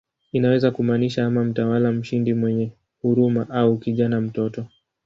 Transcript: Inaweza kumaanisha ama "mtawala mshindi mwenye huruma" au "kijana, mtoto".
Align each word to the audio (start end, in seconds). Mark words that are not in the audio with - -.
Inaweza 0.31 0.71
kumaanisha 0.71 1.25
ama 1.25 1.43
"mtawala 1.43 1.91
mshindi 1.91 2.33
mwenye 2.33 2.71
huruma" 3.01 3.49
au 3.49 3.77
"kijana, 3.77 4.21
mtoto". 4.21 4.65